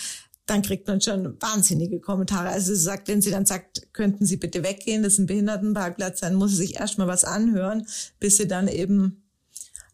[0.50, 2.48] dann kriegt man schon wahnsinnige Kommentare.
[2.48, 6.20] Also sie sagt, wenn sie dann sagt, könnten Sie bitte weggehen, das ist ein Behindertenparkplatz,
[6.20, 7.86] dann muss sie sich erstmal was anhören,
[8.18, 9.22] bis sie dann eben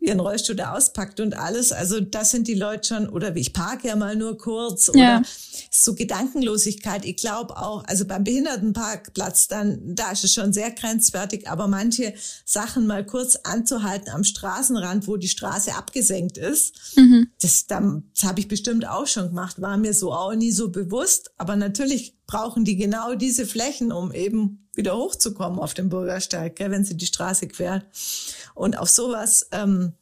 [0.06, 1.72] ihren Rollstuhl da auspackt und alles.
[1.72, 4.98] Also das sind die Leute schon, oder wie ich parke ja mal nur kurz oder
[4.98, 5.22] ja.
[5.70, 7.04] so Gedankenlosigkeit.
[7.04, 12.14] Ich glaube auch, also beim Behindertenparkplatz, dann, da ist es schon sehr grenzwertig, aber manche
[12.44, 17.28] Sachen mal kurz anzuhalten am Straßenrand, wo die Straße abgesenkt ist, mhm.
[17.40, 17.82] das, das
[18.22, 21.30] habe ich bestimmt auch schon gemacht, war mir so auch nie so bewusst.
[21.38, 26.70] Aber natürlich brauchen die genau diese Flächen, um eben wieder hochzukommen auf dem Bürgersteig, gell,
[26.70, 27.82] wenn sie die Straße queren.
[28.54, 29.92] Und auf sowas ähm,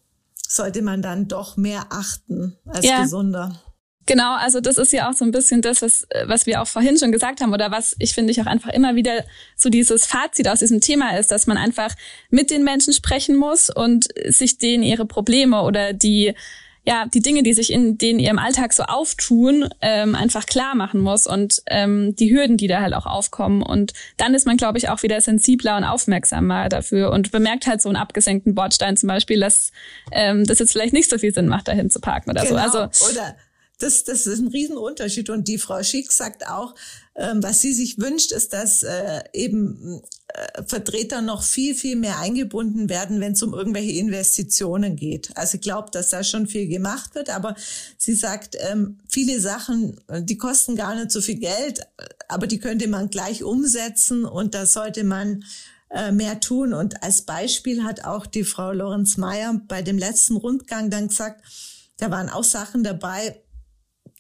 [0.47, 3.03] sollte man dann doch mehr achten als ja.
[3.03, 3.61] gesunder.
[4.07, 6.99] Genau, also das ist ja auch so ein bisschen das, was, was wir auch vorhin
[6.99, 9.25] schon gesagt haben oder was ich finde ich auch einfach immer wieder
[9.57, 11.95] so dieses Fazit aus diesem Thema ist, dass man einfach
[12.29, 16.35] mit den Menschen sprechen muss und sich denen ihre Probleme oder die
[16.87, 21.01] ja, die Dinge, die sich in den ihrem Alltag so auftun, ähm, einfach klar machen
[21.01, 23.63] muss und ähm, die Hürden, die da halt auch aufkommen.
[23.63, 27.81] Und dann ist man, glaube ich, auch wieder sensibler und aufmerksamer dafür und bemerkt halt
[27.81, 29.73] so einen abgesenkten Bordstein zum Beispiel, dass
[30.13, 32.69] ähm, das jetzt vielleicht nicht so viel Sinn macht, dahin zu parken oder genau.
[32.69, 32.79] so.
[32.79, 33.35] Also, oder
[33.79, 35.31] das, das ist ein Riesenunterschied.
[35.31, 36.75] Und die Frau Schick sagt auch,
[37.17, 42.19] ähm, was sie sich wünscht, ist, dass äh, eben äh, Vertreter noch viel, viel mehr
[42.19, 45.37] eingebunden werden, wenn es um irgendwelche Investitionen geht.
[45.37, 47.55] Also ich glaube, dass da schon viel gemacht wird, aber
[47.99, 51.81] sie sagt, ähm, viele Sachen, die kosten gar nicht so viel Geld,
[52.29, 55.45] aber die könnte man gleich umsetzen und da sollte man
[55.91, 56.75] äh, mehr tun.
[56.75, 61.45] Und als Beispiel hat auch die Frau Lorenz Meyer bei dem letzten Rundgang dann gesagt,
[61.99, 63.44] da waren auch Sachen dabei,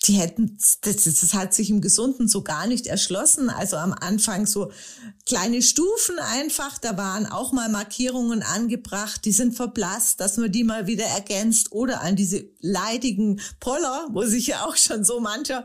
[0.06, 3.48] die hätten, das, das hat sich im Gesunden so gar nicht erschlossen.
[3.48, 4.70] Also am Anfang so
[5.26, 10.64] kleine Stufen einfach, da waren auch mal Markierungen angebracht, die sind verblasst, dass man die
[10.64, 15.64] mal wieder ergänzt oder an diese leidigen Poller, wo sich ja auch schon so mancher,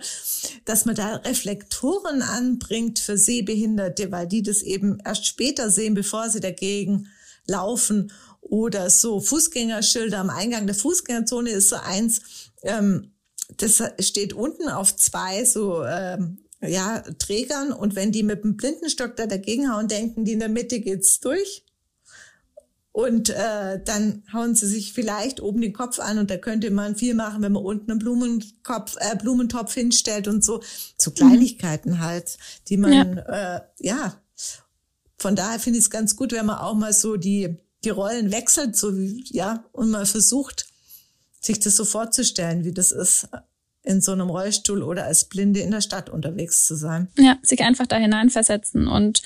[0.66, 6.30] dass man da Reflektoren anbringt für Sehbehinderte, weil die das eben erst später sehen, bevor
[6.30, 7.08] sie dagegen
[7.46, 12.22] laufen oder so Fußgängerschilder am Eingang der Fußgängerzone ist so eins,
[12.64, 13.12] ähm,
[13.58, 19.16] das steht unten auf zwei so ähm, ja, Trägern und wenn die mit dem Blindenstock
[19.16, 21.64] da dagegen hauen, denken die in der Mitte geht's durch.
[22.92, 26.96] Und äh, dann hauen sie sich vielleicht oben den Kopf an und da könnte man
[26.96, 30.62] viel machen, wenn man unten einen Blumenkopf, äh, Blumentopf hinstellt und so.
[30.98, 32.00] So Kleinigkeiten mhm.
[32.00, 34.22] halt, die man, ja, äh, ja.
[35.18, 38.32] von daher finde ich es ganz gut, wenn man auch mal so die, die Rollen
[38.32, 40.66] wechselt, so wie, ja, und mal versucht,
[41.40, 43.28] sich das so vorzustellen, wie das ist,
[43.84, 47.08] in so einem Rollstuhl oder als Blinde in der Stadt unterwegs zu sein.
[47.18, 49.22] Ja, sich einfach da hineinversetzen und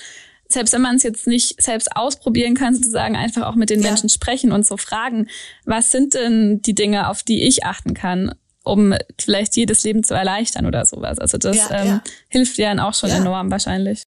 [0.48, 3.88] selbst wenn man es jetzt nicht selbst ausprobieren kann, sozusagen einfach auch mit den ja.
[3.88, 5.28] Menschen sprechen und so fragen,
[5.64, 10.14] was sind denn die Dinge, auf die ich achten kann, um vielleicht jedes Leben zu
[10.14, 11.18] erleichtern oder sowas.
[11.18, 12.02] Also das ja, ähm, ja.
[12.28, 14.02] hilft ja dann auch schon enorm wahrscheinlich.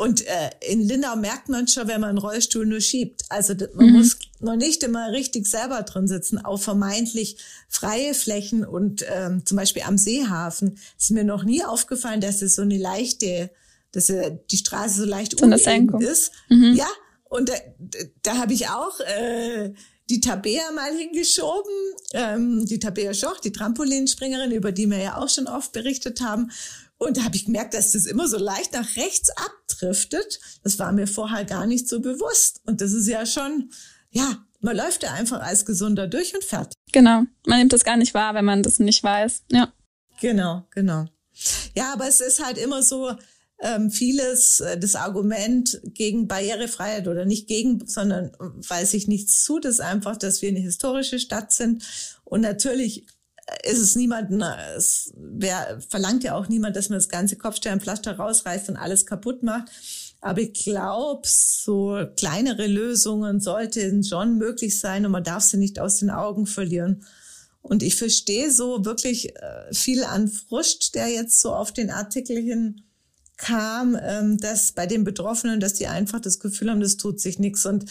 [0.00, 3.20] Und äh, in Lindau merkt man schon, wenn man einen Rollstuhl nur schiebt.
[3.28, 3.92] Also man mhm.
[3.98, 6.38] muss noch nicht immer richtig selber drin sitzen.
[6.38, 7.36] Auf vermeintlich
[7.68, 12.54] freie Flächen und ähm, zum Beispiel am Seehafen ist mir noch nie aufgefallen, dass es
[12.54, 13.50] so eine leichte,
[13.92, 16.32] dass die Straße so leicht so uneben ist.
[16.48, 16.76] Mhm.
[16.78, 16.88] Ja,
[17.24, 17.54] und da,
[18.22, 19.74] da habe ich auch äh,
[20.08, 21.74] die Tabea mal hingeschoben,
[22.14, 26.50] ähm, die Tabea Schoch, die Trampolinspringerin, über die wir ja auch schon oft berichtet haben.
[27.00, 30.38] Und da habe ich gemerkt, dass das immer so leicht nach rechts abdriftet.
[30.62, 32.60] Das war mir vorher gar nicht so bewusst.
[32.66, 33.70] Und das ist ja schon,
[34.10, 36.74] ja, man läuft ja einfach als Gesunder durch und fertig.
[36.92, 37.22] Genau.
[37.46, 39.44] Man nimmt das gar nicht wahr, wenn man das nicht weiß.
[39.50, 39.72] Ja.
[40.20, 41.06] Genau, genau.
[41.74, 43.16] Ja, aber es ist halt immer so,
[43.62, 49.64] ähm, vieles, äh, das Argument gegen Barrierefreiheit oder nicht gegen, sondern weil sich nichts tut,
[49.64, 51.82] ist einfach, dass wir eine historische Stadt sind.
[52.24, 53.06] Und natürlich
[53.64, 54.42] ist es niemanden,
[54.76, 59.42] es wer, verlangt ja auch niemand, dass man das ganze Kopfsteinpflaster rausreißt und alles kaputt
[59.42, 59.70] macht.
[60.20, 65.78] Aber ich glaube, so kleinere Lösungen sollten schon möglich sein und man darf sie nicht
[65.78, 67.04] aus den Augen verlieren.
[67.62, 72.36] Und ich verstehe so wirklich äh, viel an Frust, der jetzt so auf den Artikel
[72.36, 72.82] hin
[73.36, 77.38] kam, ähm, dass bei den Betroffenen, dass die einfach das Gefühl haben, das tut sich
[77.38, 77.86] nichts und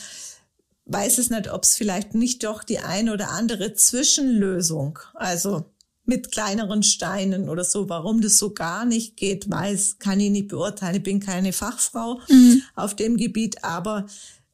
[0.91, 5.65] weiß es nicht, ob es vielleicht nicht doch die eine oder andere Zwischenlösung, also
[6.05, 10.47] mit kleineren Steinen oder so, warum das so gar nicht geht, weiß, kann ich nicht
[10.47, 10.95] beurteilen.
[10.95, 12.63] Ich bin keine Fachfrau mhm.
[12.75, 14.07] auf dem Gebiet, aber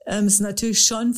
[0.06, 1.18] ähm, es ist natürlich schon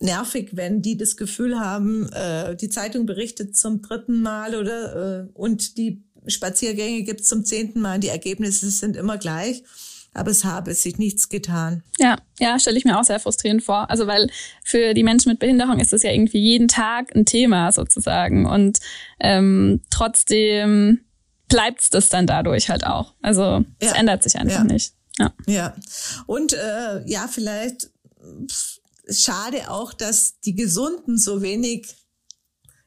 [0.00, 5.28] nervig, wenn die das Gefühl haben, äh, die Zeitung berichtet zum dritten Mal oder äh,
[5.34, 8.00] und die Spaziergänge gibt es zum zehnten Mal.
[8.00, 9.62] Die Ergebnisse sind immer gleich.
[10.14, 11.82] Aber es habe sich nichts getan.
[11.98, 13.90] Ja, ja, stelle ich mir auch sehr frustrierend vor.
[13.90, 14.30] Also weil
[14.64, 18.46] für die Menschen mit Behinderung ist das ja irgendwie jeden Tag ein Thema sozusagen.
[18.46, 18.78] Und
[19.20, 21.00] ähm, trotzdem
[21.48, 23.14] bleibt das dann dadurch halt auch.
[23.22, 24.64] Also es ja, ändert sich einfach ja.
[24.64, 24.94] nicht.
[25.18, 25.32] Ja.
[25.46, 25.76] ja.
[26.26, 27.90] Und äh, ja, vielleicht
[29.10, 31.94] schade auch, dass die Gesunden so wenig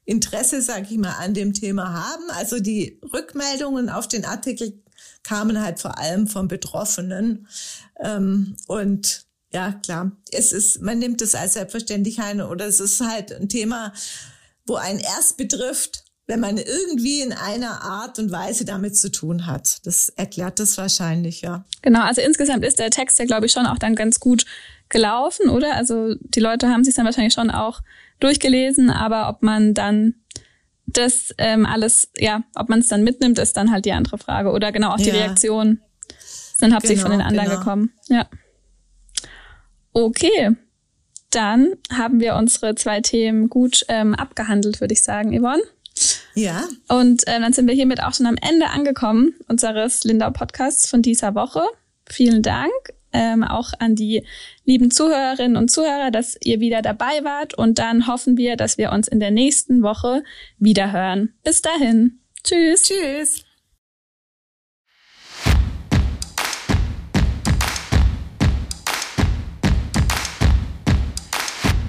[0.06, 2.30] Interesse, sag ich mal, an dem Thema haben.
[2.30, 4.82] Also die Rückmeldungen auf den Artikel
[5.28, 7.48] kamen halt vor allem von Betroffenen.
[8.00, 13.02] Ähm, und ja, klar, es ist, man nimmt es als selbstverständlich ein oder es ist
[13.02, 13.94] halt ein Thema,
[14.66, 19.48] wo einen erst betrifft, wenn man irgendwie in einer Art und Weise damit zu tun
[19.48, 19.86] hat.
[19.86, 21.66] Das erklärt das wahrscheinlich, ja.
[21.82, 24.46] Genau, also insgesamt ist der Text ja, glaube ich, schon auch dann ganz gut
[24.90, 25.76] gelaufen, oder?
[25.76, 27.82] Also die Leute haben sich dann wahrscheinlich schon auch
[28.20, 30.16] durchgelesen, aber ob man dann
[30.88, 34.52] das ähm, alles, ja, ob man es dann mitnimmt, ist dann halt die andere Frage.
[34.52, 35.16] Oder genau auch die ja.
[35.16, 35.82] Reaktion
[36.56, 37.60] sind hauptsächlich genau, von den anderen genau.
[37.60, 37.94] gekommen.
[38.10, 38.28] Ja.
[39.94, 40.56] Okay.
[41.30, 45.62] Dann haben wir unsere zwei Themen gut ähm, abgehandelt, würde ich sagen, Yvonne.
[46.36, 46.64] Ja.
[46.88, 51.02] Und äh, dann sind wir hiermit auch schon am Ende angekommen unseres Lindau Podcasts von
[51.02, 51.64] dieser Woche.
[52.06, 52.72] Vielen Dank
[53.14, 54.24] ähm, auch an die
[54.66, 57.54] lieben Zuhörerinnen und Zuhörer, dass ihr wieder dabei wart.
[57.54, 60.24] Und dann hoffen wir, dass wir uns in der nächsten Woche
[60.58, 61.34] wieder hören.
[61.44, 62.20] Bis dahin.
[62.44, 62.84] Tschüss.
[62.84, 63.44] Tschüss.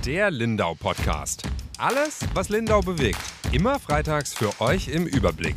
[0.07, 1.42] Der Lindau Podcast.
[1.76, 3.20] Alles, was Lindau bewegt.
[3.52, 5.57] Immer freitags für euch im Überblick.